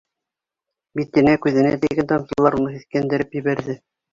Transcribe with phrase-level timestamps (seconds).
[0.99, 3.79] Битенә, күҙенә тейгән тамсылар уны һиҫкәндереп ебәрҙе.